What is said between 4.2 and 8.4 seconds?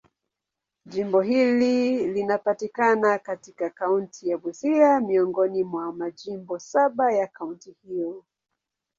ya Busia, miongoni mwa majimbo saba ya kaunti hiyo.